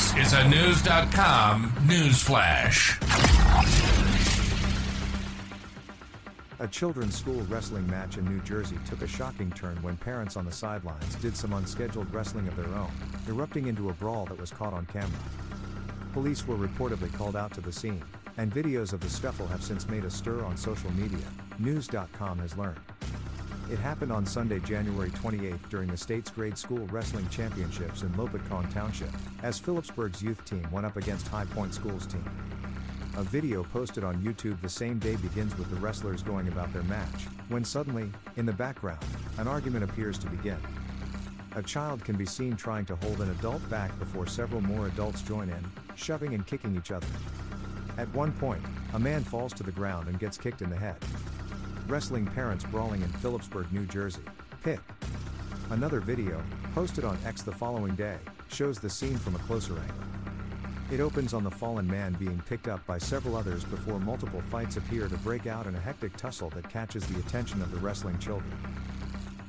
This 0.00 0.28
is 0.28 0.32
a 0.32 0.48
News.com 0.48 1.74
news 1.86 2.22
flash. 2.22 2.98
A 6.58 6.66
children's 6.66 7.18
school 7.18 7.42
wrestling 7.50 7.86
match 7.86 8.16
in 8.16 8.24
New 8.24 8.40
Jersey 8.40 8.78
took 8.88 9.02
a 9.02 9.06
shocking 9.06 9.50
turn 9.50 9.76
when 9.82 9.98
parents 9.98 10.38
on 10.38 10.46
the 10.46 10.52
sidelines 10.52 11.16
did 11.16 11.36
some 11.36 11.52
unscheduled 11.52 12.12
wrestling 12.14 12.48
of 12.48 12.56
their 12.56 12.74
own, 12.74 12.90
erupting 13.28 13.66
into 13.66 13.90
a 13.90 13.92
brawl 13.92 14.24
that 14.24 14.40
was 14.40 14.50
caught 14.50 14.72
on 14.72 14.86
camera. 14.86 15.10
Police 16.14 16.46
were 16.46 16.56
reportedly 16.56 17.12
called 17.12 17.36
out 17.36 17.52
to 17.52 17.60
the 17.60 17.70
scene, 17.70 18.02
and 18.38 18.50
videos 18.50 18.94
of 18.94 19.00
the 19.00 19.10
scuffle 19.10 19.48
have 19.48 19.62
since 19.62 19.86
made 19.86 20.06
a 20.06 20.10
stir 20.10 20.42
on 20.44 20.56
social 20.56 20.90
media, 20.92 21.26
News.com 21.58 22.38
has 22.38 22.56
learned. 22.56 22.80
It 23.70 23.78
happened 23.78 24.10
on 24.10 24.26
Sunday, 24.26 24.58
January 24.58 25.10
28 25.10 25.54
during 25.70 25.88
the 25.88 25.96
state's 25.96 26.28
grade 26.28 26.58
school 26.58 26.88
wrestling 26.88 27.28
championships 27.28 28.02
in 28.02 28.08
Lopatcong 28.14 28.74
Township, 28.74 29.10
as 29.44 29.60
Phillipsburg's 29.60 30.20
youth 30.20 30.44
team 30.44 30.66
went 30.72 30.86
up 30.86 30.96
against 30.96 31.28
High 31.28 31.44
Point 31.44 31.72
School's 31.72 32.04
team. 32.04 32.24
A 33.16 33.22
video 33.22 33.62
posted 33.62 34.02
on 34.02 34.16
YouTube 34.24 34.60
the 34.60 34.68
same 34.68 34.98
day 34.98 35.14
begins 35.14 35.56
with 35.56 35.70
the 35.70 35.76
wrestlers 35.76 36.20
going 36.20 36.48
about 36.48 36.72
their 36.72 36.82
match, 36.84 37.28
when 37.48 37.64
suddenly, 37.64 38.10
in 38.36 38.44
the 38.44 38.52
background, 38.52 39.04
an 39.38 39.46
argument 39.46 39.84
appears 39.84 40.18
to 40.18 40.26
begin. 40.26 40.58
A 41.54 41.62
child 41.62 42.04
can 42.04 42.16
be 42.16 42.26
seen 42.26 42.56
trying 42.56 42.86
to 42.86 42.96
hold 42.96 43.20
an 43.20 43.30
adult 43.30 43.68
back 43.70 43.96
before 44.00 44.26
several 44.26 44.62
more 44.62 44.88
adults 44.88 45.22
join 45.22 45.48
in, 45.48 45.64
shoving 45.94 46.34
and 46.34 46.44
kicking 46.44 46.74
each 46.74 46.90
other. 46.90 47.06
At 47.98 48.12
one 48.14 48.32
point, 48.32 48.64
a 48.94 48.98
man 48.98 49.22
falls 49.22 49.52
to 49.52 49.62
the 49.62 49.70
ground 49.70 50.08
and 50.08 50.18
gets 50.18 50.36
kicked 50.36 50.60
in 50.60 50.70
the 50.70 50.76
head. 50.76 50.96
Wrestling 51.90 52.24
parents 52.24 52.64
brawling 52.64 53.02
in 53.02 53.08
Phillipsburg, 53.14 53.72
New 53.72 53.84
Jersey. 53.84 54.22
Pic. 54.62 54.78
Another 55.70 55.98
video, 55.98 56.40
posted 56.72 57.04
on 57.04 57.18
X 57.26 57.42
the 57.42 57.50
following 57.50 57.96
day, 57.96 58.16
shows 58.46 58.78
the 58.78 58.88
scene 58.88 59.18
from 59.18 59.34
a 59.34 59.40
closer 59.40 59.76
angle. 59.76 59.96
It 60.92 61.00
opens 61.00 61.34
on 61.34 61.42
the 61.42 61.50
fallen 61.50 61.88
man 61.88 62.12
being 62.12 62.40
picked 62.46 62.68
up 62.68 62.86
by 62.86 62.98
several 62.98 63.34
others 63.34 63.64
before 63.64 63.98
multiple 63.98 64.40
fights 64.52 64.76
appear 64.76 65.08
to 65.08 65.16
break 65.16 65.48
out 65.48 65.66
in 65.66 65.74
a 65.74 65.80
hectic 65.80 66.16
tussle 66.16 66.50
that 66.50 66.70
catches 66.70 67.04
the 67.06 67.18
attention 67.18 67.60
of 67.60 67.72
the 67.72 67.80
wrestling 67.80 68.20
children. 68.20 68.56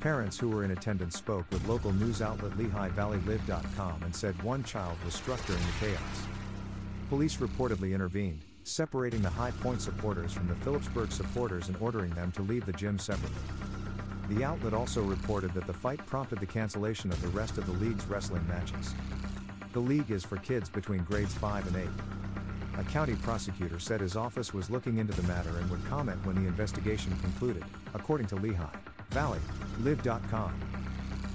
Parents 0.00 0.38
who 0.38 0.48
were 0.48 0.64
in 0.64 0.70
attendance 0.70 1.18
spoke 1.18 1.44
with 1.50 1.68
local 1.68 1.92
news 1.92 2.22
outlet 2.22 2.52
LehighValleyLive.com 2.52 4.02
and 4.02 4.16
said 4.16 4.42
one 4.42 4.64
child 4.64 4.96
was 5.04 5.12
struck 5.12 5.44
during 5.44 5.62
the 5.62 5.86
chaos. 5.86 6.26
Police 7.10 7.36
reportedly 7.36 7.92
intervened, 7.92 8.46
separating 8.70 9.20
the 9.22 9.30
High 9.30 9.50
Point 9.50 9.82
supporters 9.82 10.32
from 10.32 10.48
the 10.48 10.54
Phillipsburg 10.56 11.12
supporters 11.12 11.68
and 11.68 11.76
ordering 11.80 12.10
them 12.10 12.32
to 12.32 12.42
leave 12.42 12.66
the 12.66 12.72
gym 12.72 12.98
separately. 12.98 13.36
The 14.28 14.44
outlet 14.44 14.74
also 14.74 15.02
reported 15.02 15.52
that 15.54 15.66
the 15.66 15.72
fight 15.72 16.04
prompted 16.06 16.38
the 16.38 16.46
cancellation 16.46 17.10
of 17.10 17.20
the 17.20 17.28
rest 17.28 17.58
of 17.58 17.66
the 17.66 17.84
league's 17.84 18.06
wrestling 18.06 18.46
matches. 18.46 18.94
The 19.72 19.80
league 19.80 20.10
is 20.10 20.24
for 20.24 20.36
kids 20.36 20.68
between 20.68 21.04
grades 21.04 21.34
5 21.34 21.66
and 21.66 21.76
8. 21.76 21.88
A 22.78 22.84
county 22.84 23.14
prosecutor 23.16 23.78
said 23.78 24.00
his 24.00 24.16
office 24.16 24.54
was 24.54 24.70
looking 24.70 24.98
into 24.98 25.12
the 25.12 25.26
matter 25.26 25.58
and 25.58 25.68
would 25.68 25.84
comment 25.86 26.24
when 26.24 26.36
the 26.36 26.48
investigation 26.48 27.16
concluded, 27.20 27.64
according 27.94 28.26
to 28.28 28.36
Lehigh 28.36 28.76
Valley 29.10 29.40
Live.com. 29.80 30.52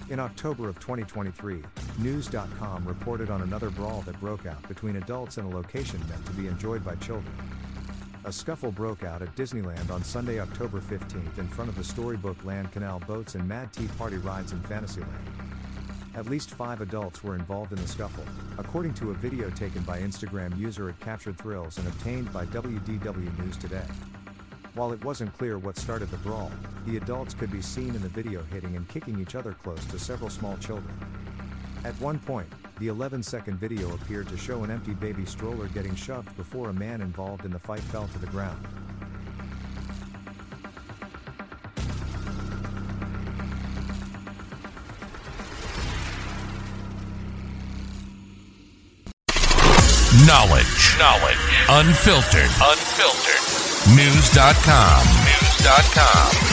In 0.10 0.20
October 0.20 0.70
of 0.70 0.80
2023, 0.80 1.62
News.com 1.98 2.86
reported 2.86 3.30
on 3.30 3.42
another 3.42 3.70
brawl 3.70 4.02
that 4.02 4.20
broke 4.20 4.46
out 4.46 4.62
between 4.68 4.98
adults 4.98 5.38
in 5.38 5.46
a 5.46 5.50
location 5.50 6.02
meant 6.10 6.26
to 6.26 6.34
be 6.34 6.48
enjoyed 6.48 6.84
by 6.84 6.96
children. 6.96 7.34
A 8.26 8.34
scuffle 8.34 8.72
broke 8.72 9.04
out 9.04 9.22
at 9.22 9.34
Disneyland 9.36 9.90
on 9.90 10.04
Sunday, 10.04 10.42
October 10.42 10.82
15th 10.82 11.38
in 11.38 11.48
front 11.48 11.70
of 11.70 11.78
the 11.78 11.84
Storybook 11.84 12.44
Land 12.44 12.72
Canal 12.74 13.00
boats 13.08 13.36
and 13.36 13.48
Mad 13.48 13.72
Tea 13.72 13.88
Party 13.98 14.18
rides 14.18 14.52
in 14.52 14.60
Fantasyland. 14.64 15.10
At 16.16 16.26
least 16.26 16.52
five 16.52 16.82
adults 16.82 17.24
were 17.24 17.36
involved 17.36 17.72
in 17.72 17.82
the 17.82 17.88
scuffle, 17.88 18.26
according 18.58 18.94
to 18.96 19.12
a 19.12 19.14
video 19.14 19.50
taken 19.52 19.84
by 19.84 20.00
Instagram 20.02 20.58
user 20.58 20.90
at 20.90 21.00
Captured 21.00 21.38
Thrills 21.38 21.78
and 21.78 21.88
obtained 21.88 22.32
by 22.34 22.46
WDW 22.48 23.40
News 23.40 23.56
Today. 23.56 23.86
While 24.74 24.92
it 24.92 25.04
wasn't 25.06 25.38
clear 25.38 25.58
what 25.58 25.78
started 25.78 26.12
the 26.12 26.18
brawl, 26.18 26.52
the 26.86 26.98
adults 26.98 27.34
could 27.34 27.52
be 27.52 27.62
seen 27.62 27.96
in 27.96 28.02
the 28.02 28.10
video 28.10 28.44
hitting 28.52 28.76
and 28.76 28.88
kicking 28.90 29.18
each 29.22 29.36
other 29.36 29.54
close 29.54 29.86
to 29.86 29.98
several 29.98 30.30
small 30.30 30.58
children. 30.58 30.94
At 31.86 31.94
one 32.02 32.18
point, 32.18 32.48
the 32.80 32.88
11 32.88 33.22
second 33.22 33.60
video 33.60 33.94
appeared 33.94 34.28
to 34.30 34.38
show 34.38 34.64
an 34.64 34.72
empty 34.72 34.96
baby 34.96 35.24
stroller 35.24 35.68
getting 35.68 35.94
shoved 35.94 36.36
before 36.36 36.70
a 36.70 36.74
man 36.74 37.00
involved 37.00 37.46
in 37.46 37.52
the 37.52 37.60
fight 37.60 37.80
fell 37.80 38.08
to 38.08 38.18
the 38.18 38.26
ground. 38.26 38.60
Knowledge. 50.26 50.98
Knowledge. 50.98 51.38
Unfiltered. 51.70 52.50
Unfiltered. 52.66 53.96
News.com. 53.96 55.06
News.com. 55.30 56.46